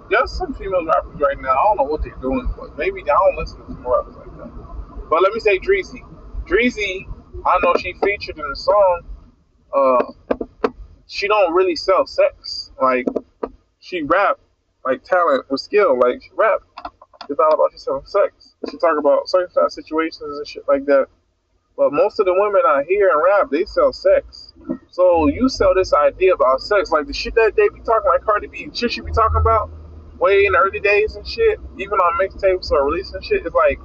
[0.09, 1.51] there's some female rappers right now.
[1.51, 4.37] I don't know what they're doing, but maybe I don't listen to some rappers like
[4.37, 5.09] that.
[5.09, 6.03] But let me say Dreezy.
[6.45, 7.07] Dreezy,
[7.45, 9.01] I know she featured in the song.
[9.73, 10.03] Uh,
[11.07, 12.71] she don't really sell sex.
[12.81, 13.05] Like
[13.89, 14.39] she rap
[14.85, 15.97] like talent with skill.
[15.97, 16.59] Like she rap.
[17.29, 18.55] It's not about she selling sex.
[18.69, 21.07] She talk about certain situations and shit like that.
[21.77, 24.53] But most of the women out here in rap, they sell sex.
[24.89, 28.21] So you sell this idea about sex, like the shit that they be talking, like
[28.21, 29.69] Cardi B, shit she be talking about
[30.19, 33.45] way in the early days and shit, even on mixtapes or releasing shit.
[33.45, 33.79] It's like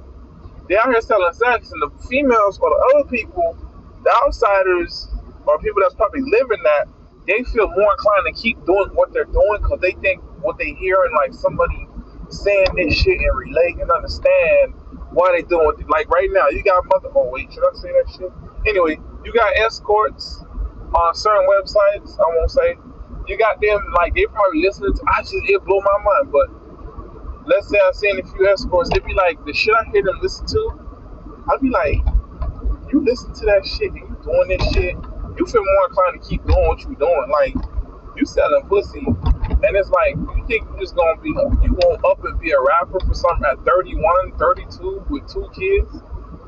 [0.67, 3.55] they out here selling sex, and the females or the other people,
[4.03, 5.07] the outsiders
[5.45, 6.87] or people that's probably living that,
[7.27, 10.73] they feel more inclined to keep doing what they're doing because they think what they
[10.73, 11.87] hear and like somebody
[12.29, 14.73] saying this shit and relate and understand
[15.11, 15.89] why they doing it.
[15.89, 17.09] Like right now, you got mother.
[17.15, 18.31] Oh wait, should I say that shit?
[18.67, 20.43] Anyway, you got escorts
[20.93, 22.17] on certain websites.
[22.19, 22.75] I won't say.
[23.27, 25.01] You got them like they probably listening to.
[25.07, 26.31] I just it blew my mind.
[26.31, 26.65] But
[27.47, 28.89] let's say I seen a few escorts.
[28.93, 30.79] They be like the shit I hear them listen to.
[31.51, 32.05] I'd be like,
[32.91, 34.95] you listen to that shit and you doing this shit.
[35.37, 37.29] You feel more inclined to keep doing what you're doing.
[37.31, 37.55] Like
[38.15, 39.05] you selling pussy
[39.65, 42.59] and it's like, you think you're just gonna be, you won't up and be a
[42.59, 46.01] rapper for something at 31, 32 with two kids?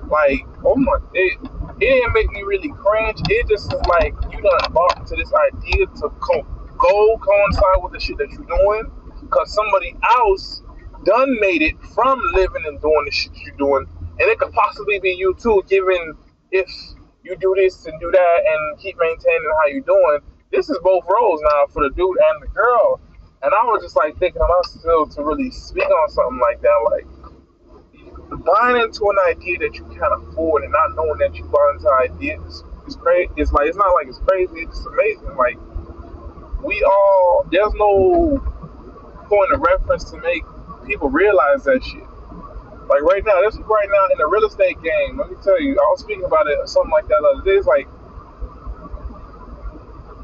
[0.09, 1.37] Like, oh my, it,
[1.79, 3.19] it didn't make me really cringe.
[3.29, 7.93] It just is like, you done bought into this idea to co- go coincide with
[7.93, 10.61] the shit that you're doing because somebody else
[11.03, 13.85] done made it from living and doing the shit you're doing.
[14.19, 16.13] And it could possibly be you too, given
[16.51, 16.69] if
[17.27, 20.19] you do this and do that and keep maintaining how you doing.
[20.51, 22.99] This is both roles now for the dude and the girl.
[23.43, 26.79] And I was just like thinking of still to really speak on something like that,
[26.89, 27.05] like
[28.45, 31.87] buying into an idea that you can't afford and not knowing that you bought into
[31.87, 33.31] an idea is, is crazy.
[33.37, 34.61] It's like it's not like it's crazy.
[34.61, 35.35] It's amazing.
[35.37, 35.57] Like
[36.63, 38.39] we all there's no
[39.27, 40.43] point of reference to make
[40.85, 42.03] people realize that shit.
[42.87, 45.17] Like right now, this is right now in the real estate game.
[45.17, 47.57] Let me tell you, I was speaking about it something like that the other day.
[47.59, 47.87] It's like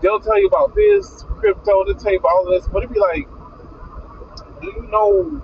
[0.02, 3.28] they'll tell you about this crypto, you about all this, but it'd be like,
[4.62, 5.42] do you know?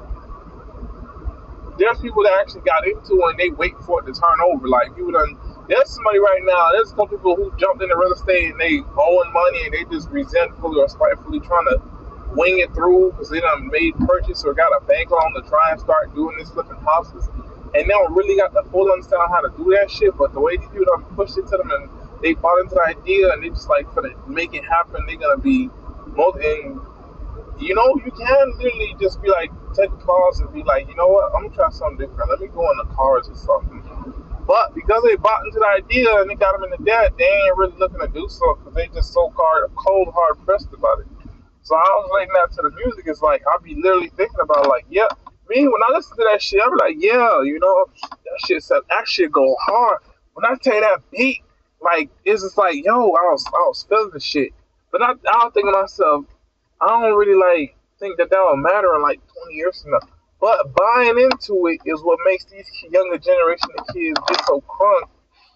[1.78, 4.68] There's people that actually got into it and they wait for it to turn over.
[4.68, 5.38] Like you done.
[5.68, 6.72] There's somebody right now.
[6.74, 10.10] There's some people who jumped into real estate and they owing money and they just
[10.10, 11.82] resentfully or spitefully trying to
[12.36, 15.72] wing it through because they done made purchase or got a bank loan to try
[15.72, 17.30] and start doing this flipping houses.
[17.76, 20.18] And they don't really got the full understanding how to do that shit.
[20.18, 21.90] But the way these people done pushed it to them and
[22.22, 25.18] they bought into the idea and they just like for to make it happen, they're
[25.18, 25.70] gonna be
[26.16, 26.80] most and
[27.60, 30.96] you know, you can literally just be like take a pause and be like, you
[30.96, 32.30] know what, I'm gonna try something different.
[32.30, 33.84] Let me go in the cars or something.
[34.48, 37.26] But because they bought into the idea and they got them in the debt, they
[37.26, 41.02] ain't really looking to do so because they just so hard, cold, hard pressed about
[41.02, 41.08] it.
[41.70, 43.06] So I was relating that to the music.
[43.06, 45.06] It's like I'll be literally thinking about like, yeah,
[45.48, 49.08] me when I listen to that shit, I'm like, yeah, you know, that shit that
[49.08, 50.00] shit go hard.
[50.34, 51.44] When I you that beat
[51.80, 54.50] like it's just like, yo, I was I was feeling the shit.
[54.92, 56.26] But I I was thinking to myself,
[56.82, 60.00] I don't really like think that that will matter in like twenty years from now.
[60.42, 65.06] But buying into it is what makes these younger generation of kids get so crunk.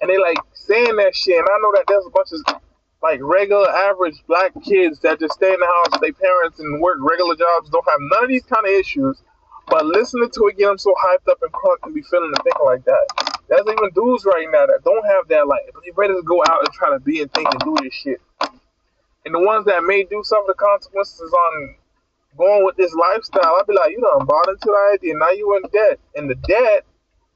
[0.01, 1.39] And they like saying that shit.
[1.39, 2.61] And I know that there's a bunch of
[3.03, 6.81] like regular average black kids that just stay in the house with their parents and
[6.81, 9.21] work regular jobs, don't have none of these kind of issues.
[9.67, 12.43] But listening to it get them so hyped up and crunk and be feeling and
[12.43, 13.05] thinking like that.
[13.49, 16.63] There's even dudes right now that don't have that like they're ready to go out
[16.63, 18.21] and try to be and think and do this shit.
[19.25, 21.75] And the ones that may do some of the consequences on
[22.37, 25.13] going with this lifestyle, I'd be like, you know, bought into the idea.
[25.15, 25.99] Now you in debt.
[26.15, 26.85] And the debt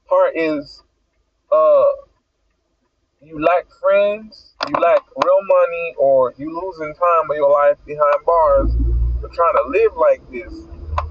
[0.08, 0.82] part is
[1.52, 1.84] uh
[3.20, 8.14] you lack friends, you lack real money, or you losing time of your life behind
[8.24, 8.70] bars
[9.20, 10.54] for trying to live like this.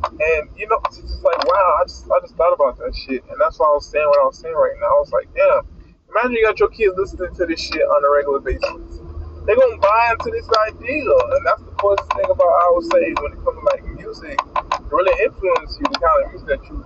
[0.07, 3.23] And you know, it's just like wow, I just I just thought about that shit,
[3.27, 4.87] and that's why I was saying what I was saying right now.
[4.87, 5.67] I was like, damn,
[6.07, 9.03] imagine you got your kids listening to this shit on a regular basis.
[9.43, 13.03] They're gonna buy into this idea, and that's the first thing about I would say
[13.19, 16.63] when it comes to like music, it really influence you the kind of music that
[16.71, 16.77] you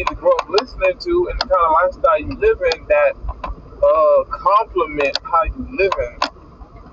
[0.00, 3.12] either grow up listening to and the kind of lifestyle you live in that
[3.84, 6.18] uh complement how you living.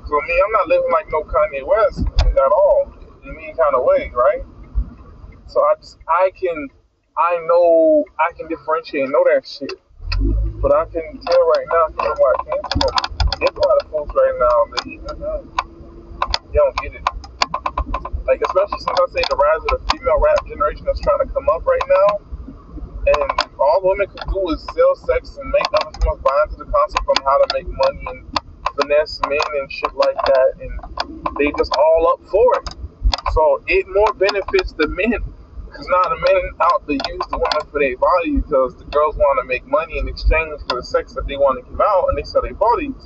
[0.07, 3.83] So me, I'm not living like no Kanye West at all in any kind of
[3.85, 4.43] way, right?
[5.47, 6.69] So I just I can
[7.17, 9.73] I know I can differentiate and know that shit.
[10.61, 12.93] But I can tell right now from where I came from,
[13.39, 15.41] there's a lot of folks right now that uh,
[16.53, 17.03] don't get it.
[18.27, 21.33] Like especially since I say the rise of the female rap generation that's trying to
[21.33, 22.30] come up right now.
[23.07, 26.69] And all women can do is sell sex and make other females buy into the
[26.69, 28.19] concept on how to make money and
[28.77, 30.49] finesse men and shit like that.
[30.61, 30.73] And
[31.37, 32.75] they just all up for it.
[33.33, 35.21] So it more benefits the men
[35.65, 39.15] because now the men out to use the woman for their body because the girls
[39.15, 42.05] want to make money in exchange for the sex that they want to give out
[42.09, 42.99] and they sell their bodies.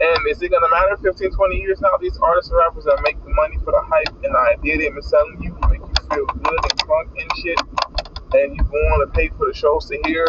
[0.00, 1.92] And is it going to matter 15, 20 years now?
[2.00, 4.96] These artists and rappers that make the money for the hype and the idea they've
[4.96, 7.60] been selling you make you feel good and drunk and shit,
[8.32, 10.26] and you want to pay for the shows to hear.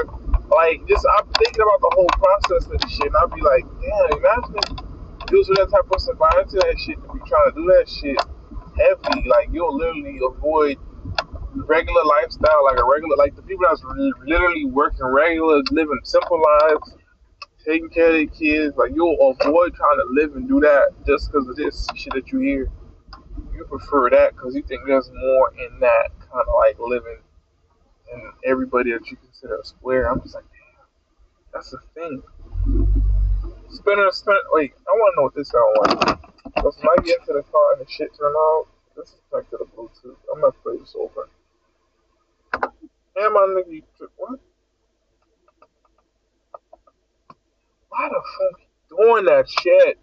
[0.50, 3.64] Like, just I'm thinking about the whole process of this shit, and I'll be like,
[3.80, 7.20] damn, imagine if dudes with that type of person buy into that shit to be
[7.28, 8.20] trying to do that shit
[8.76, 9.28] heavy.
[9.30, 10.78] Like, you'll literally avoid
[11.56, 13.84] regular lifestyle, like a regular, like the people that's
[14.26, 16.96] literally working regular, living simple lives,
[17.66, 21.32] taking care of their kids, like you'll avoid trying to live and do that just
[21.32, 22.72] because of this shit that you hear.
[23.54, 27.20] You prefer that because you think there's more in that kind of like living
[28.12, 30.12] and everybody that you consider a square.
[30.12, 30.86] I'm just like, damn,
[31.54, 32.22] that's the thing.
[33.70, 34.38] Spinner, spinner.
[34.52, 36.64] Wait, I want to know what this sound like.
[36.64, 38.68] Let's get into the car and the shit turn off.
[38.96, 40.18] This is connected to the Bluetooth.
[40.34, 41.30] I'm gonna play this over.
[43.16, 43.84] And my nigga, you
[44.18, 44.40] what?
[47.90, 50.00] Why the fuck you doing that shit?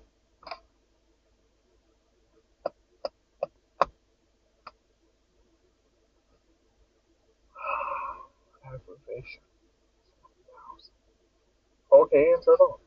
[11.93, 12.79] Okay, and turn on.